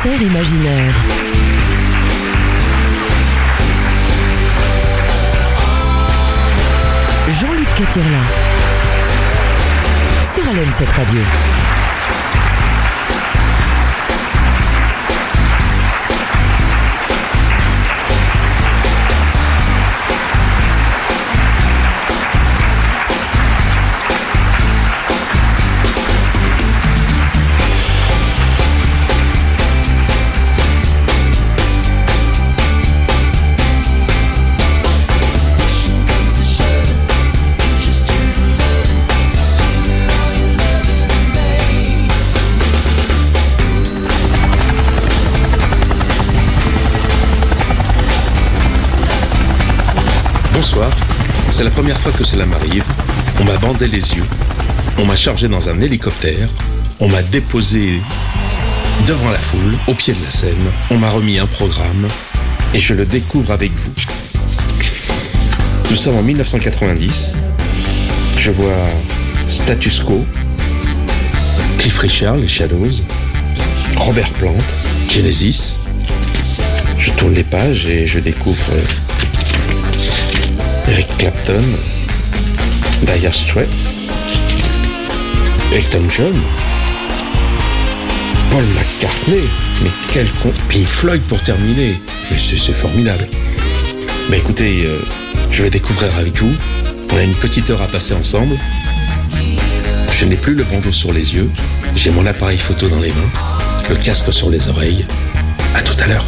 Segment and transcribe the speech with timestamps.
[0.00, 0.94] concert imaginaire.
[7.28, 8.06] Jean-Luc Caturla.
[10.22, 11.67] Sur LM 7 Radio.
[51.58, 52.84] C'est la première fois que cela m'arrive.
[53.40, 54.24] On m'a bandé les yeux,
[54.96, 56.48] on m'a chargé dans un hélicoptère,
[57.00, 58.00] on m'a déposé
[59.08, 62.06] devant la foule, au pied de la scène, on m'a remis un programme.
[62.74, 63.92] Et je le découvre avec vous.
[65.90, 67.34] Nous sommes en 1990,
[68.36, 68.86] je vois
[69.48, 70.24] Status Quo,
[71.78, 73.02] Cliff Richard, les Shadows,
[73.96, 74.54] Robert Plant,
[75.10, 75.74] Genesis.
[76.98, 79.07] Je tourne les pages et je découvre euh,
[80.90, 81.62] Eric Clapton,
[83.02, 83.96] Dire Straits,
[85.72, 86.34] Elton John,
[88.50, 89.46] Paul McCartney,
[89.82, 90.50] mais quel con...
[90.68, 93.26] Pink Floyd pour terminer, mais c'est formidable.
[94.30, 94.98] Bah écoutez, euh,
[95.50, 96.54] je vais découvrir avec vous,
[97.12, 98.56] on a une petite heure à passer ensemble.
[100.10, 101.50] Je n'ai plus le bandeau sur les yeux,
[101.96, 103.30] j'ai mon appareil photo dans les mains,
[103.90, 105.04] le casque sur les oreilles.
[105.74, 106.26] À tout à l'heure.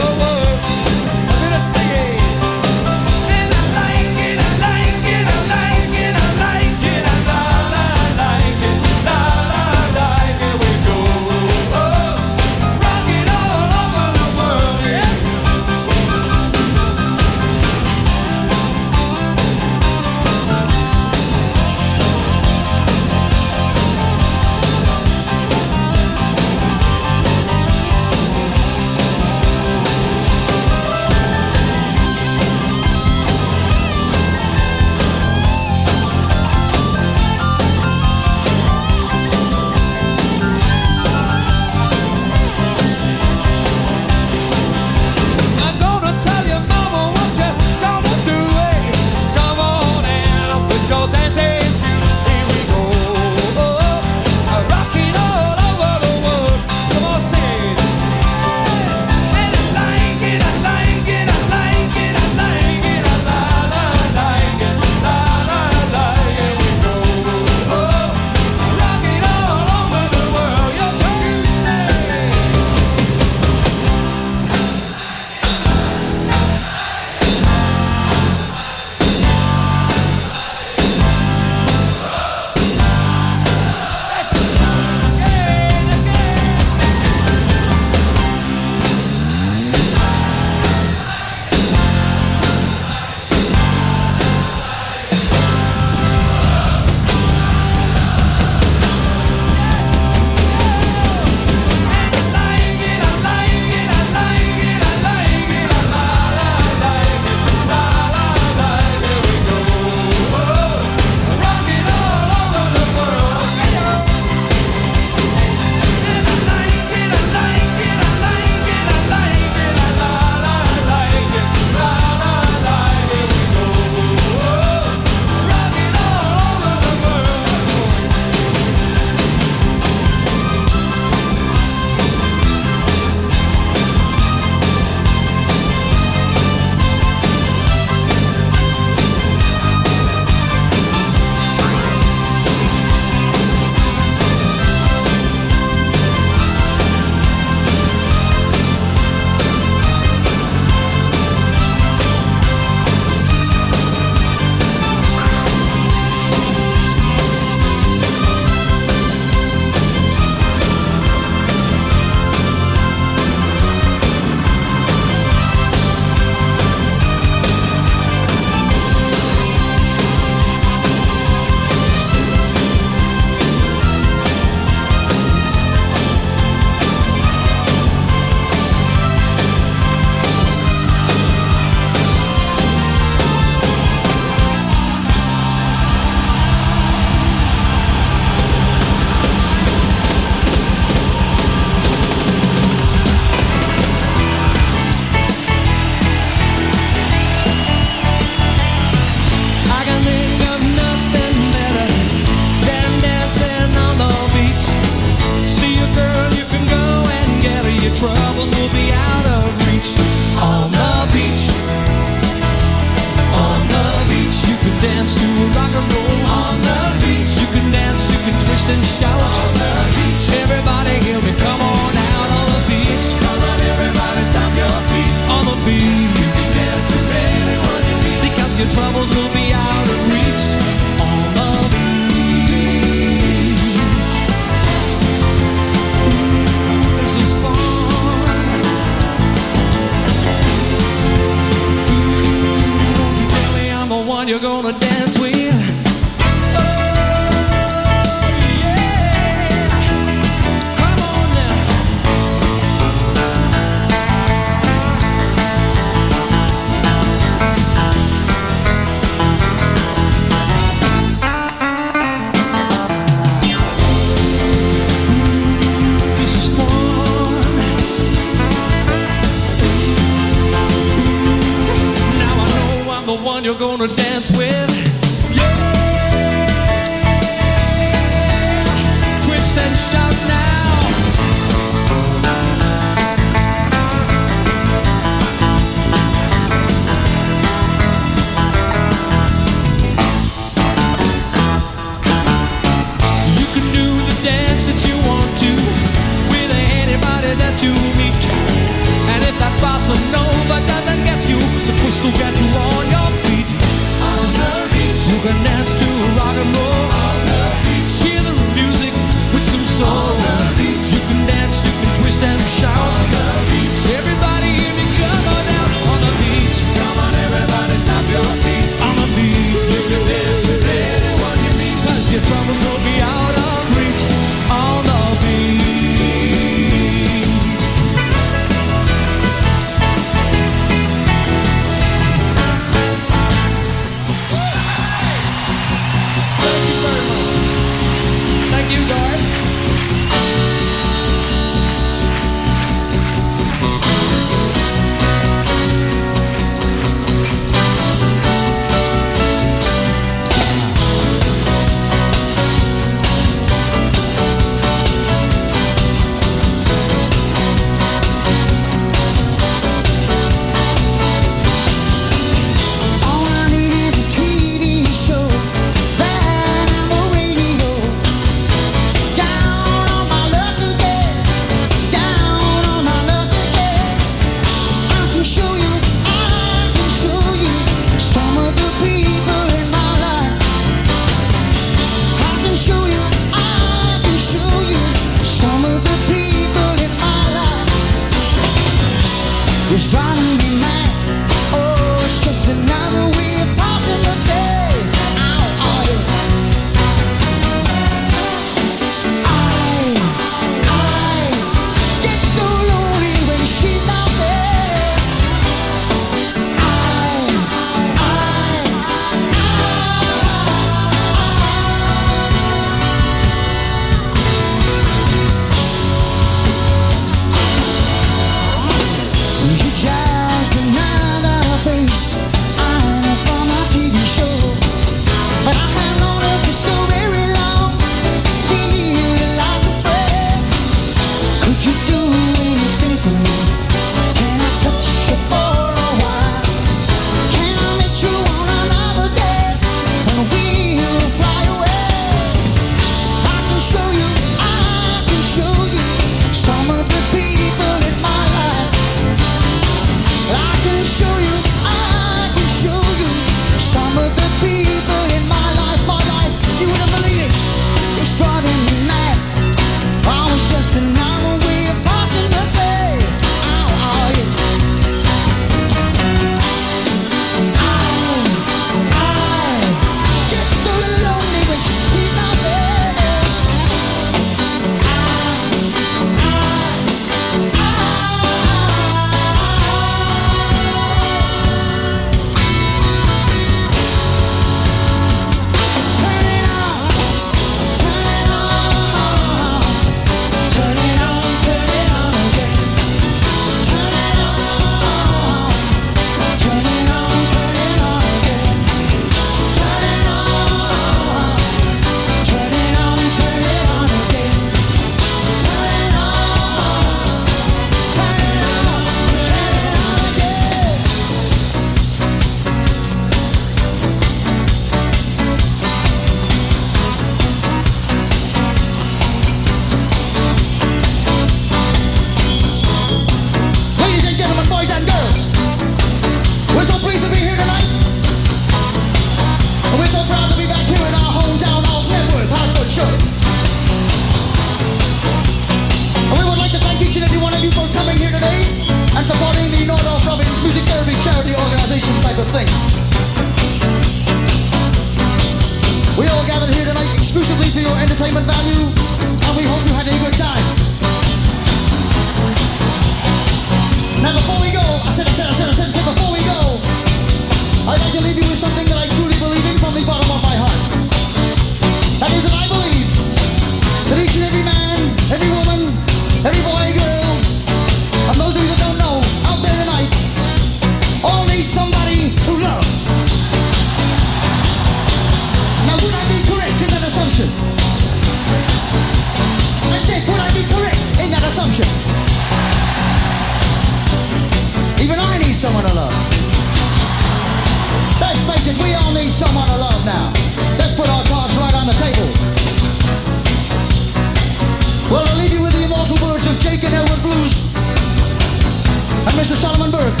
[599.34, 599.50] Mr.
[599.50, 600.00] Solomon Burke,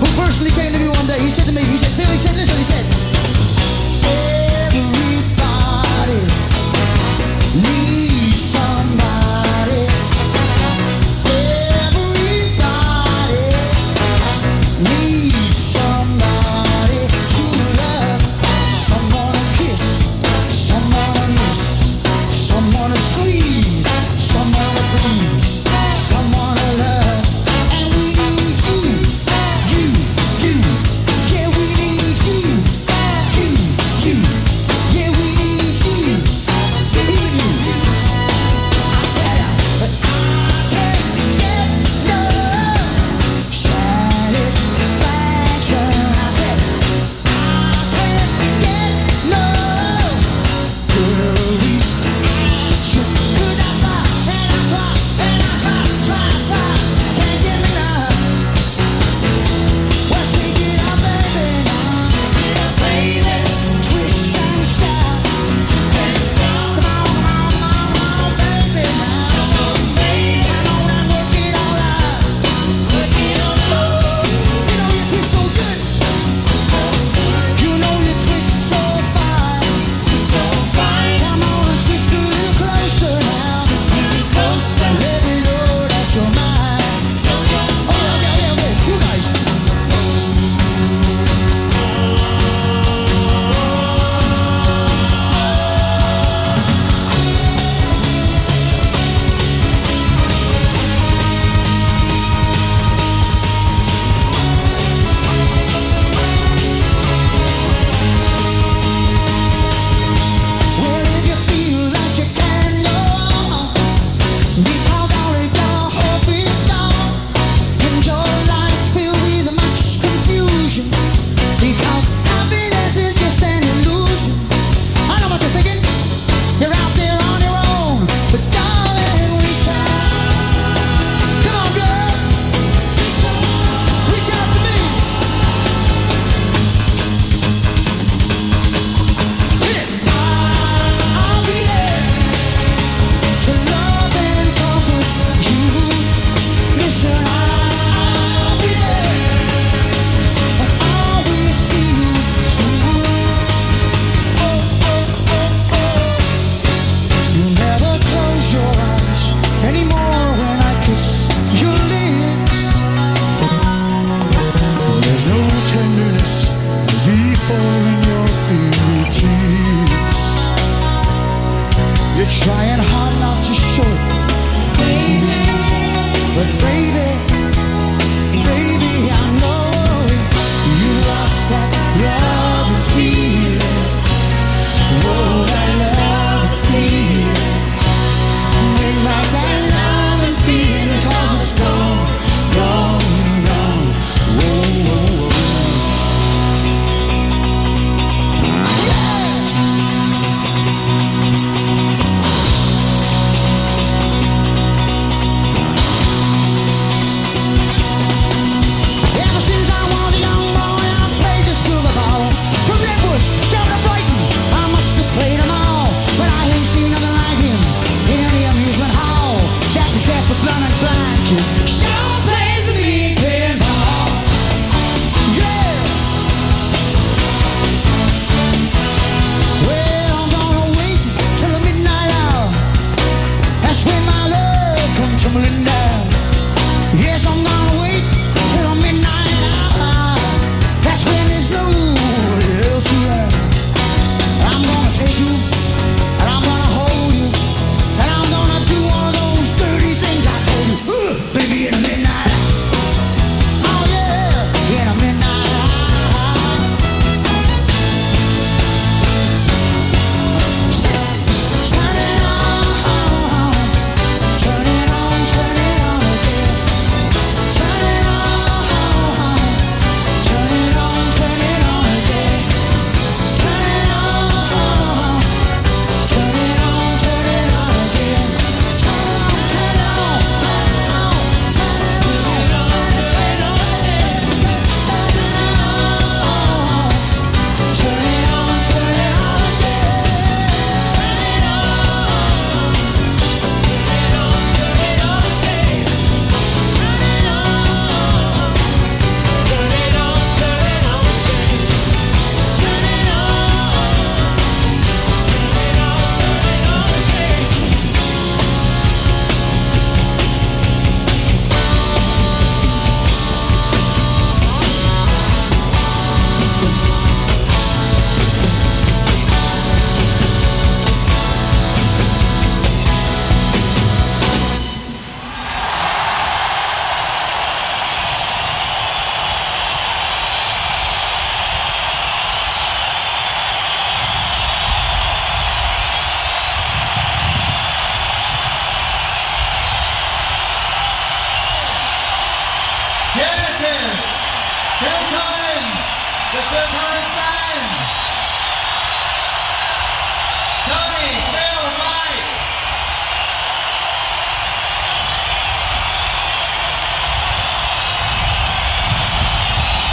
[0.00, 1.20] who personally came to me one day.
[1.20, 3.09] He said to me, he said, Phil, he said, listen, he said,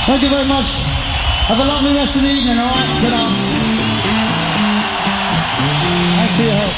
[0.08, 0.80] Thank you very much.
[1.50, 3.02] Have a lovely rest of the evening, all right?
[3.02, 3.28] Ta-da.
[6.15, 6.74] Thanks for your help.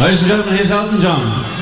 [0.00, 1.53] Ladies and gentlemen, here's Elton John.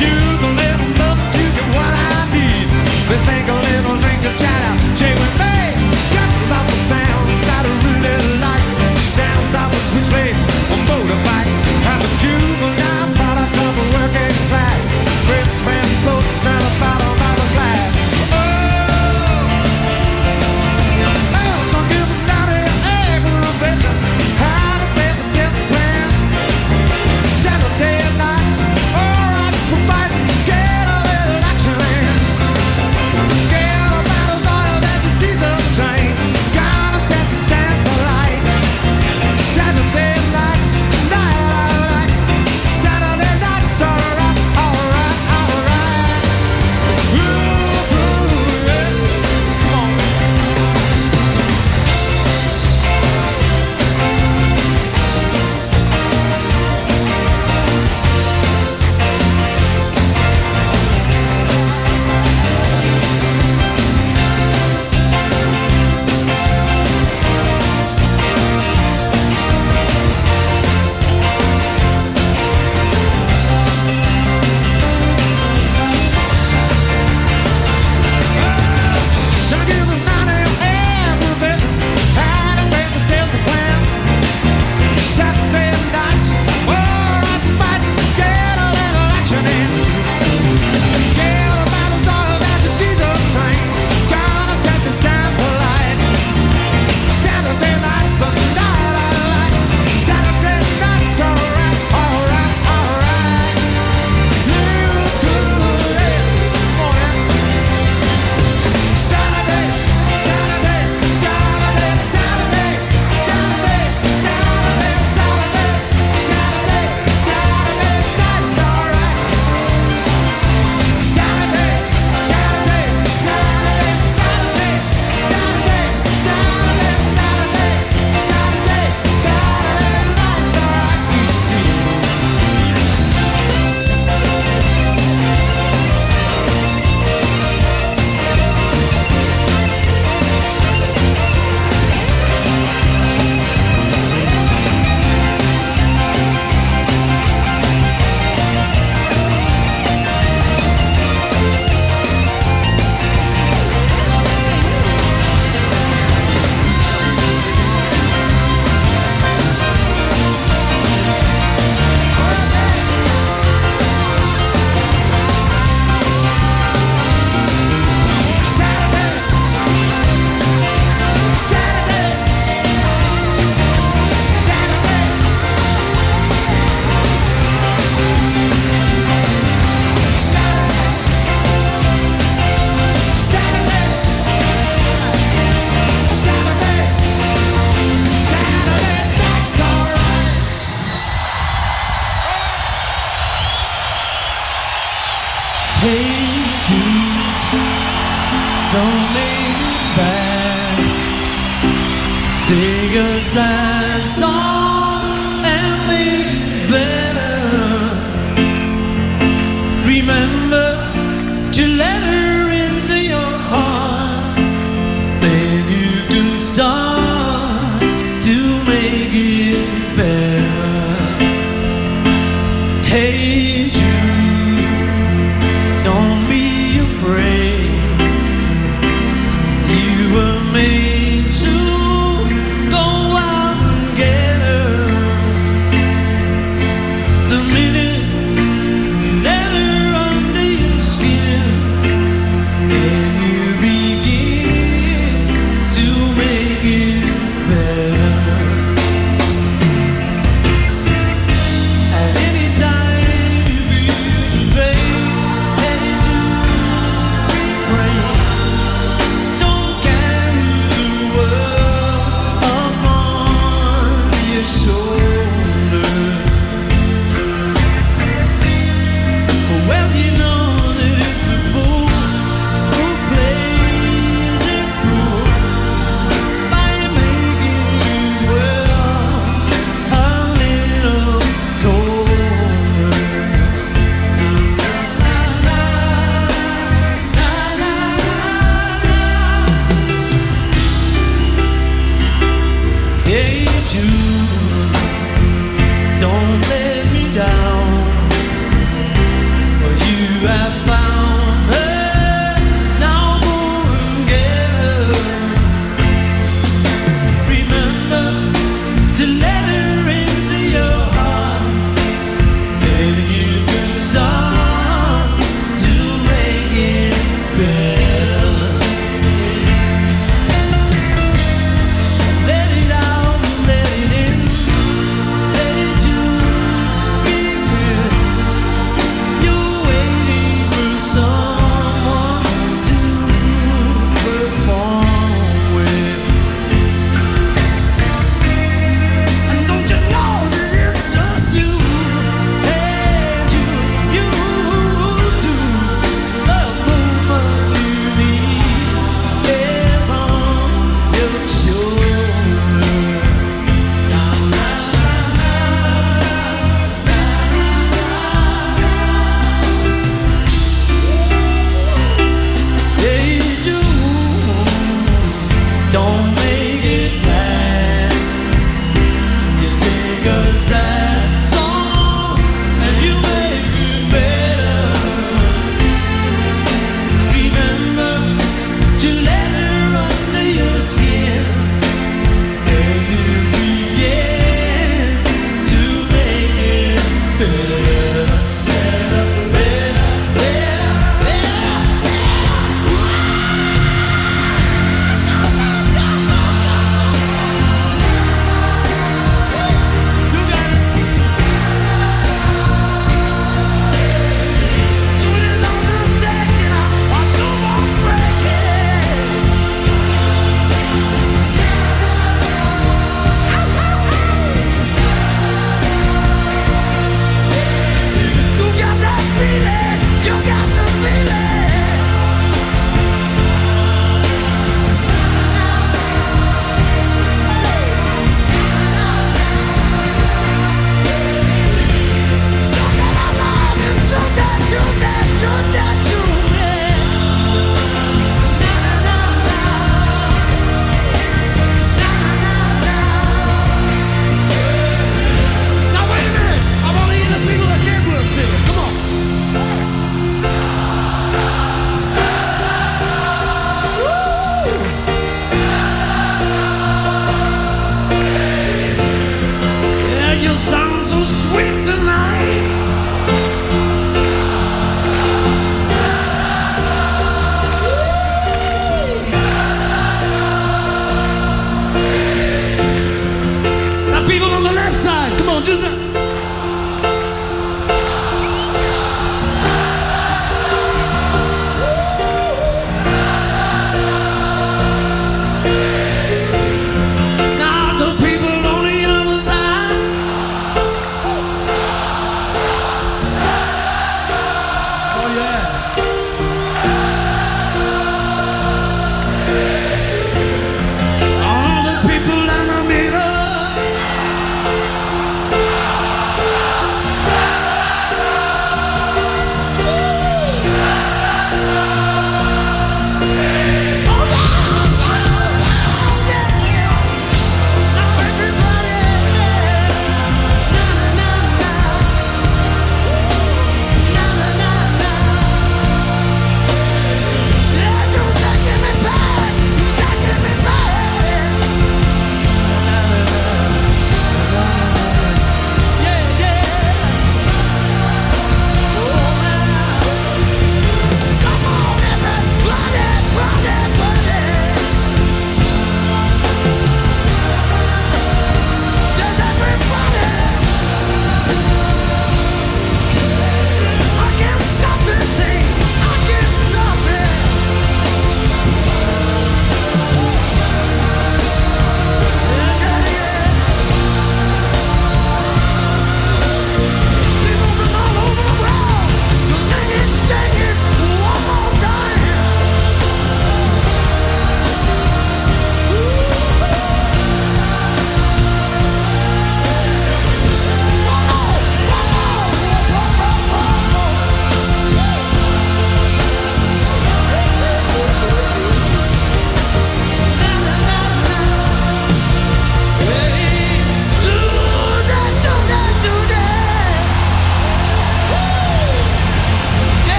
[0.00, 0.37] You